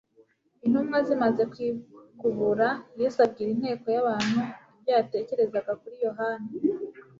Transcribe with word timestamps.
Intumwa 0.65 0.97
zimaze 1.07 1.41
kwikubura 1.51 2.67
Yesu 3.01 3.17
abwira 3.25 3.49
inteko 3.53 3.85
y'abantu 3.95 4.39
ibyo 4.79 4.91
yatekerezaga 4.97 5.71
kuri 5.81 5.95
Yohana. 6.05 6.47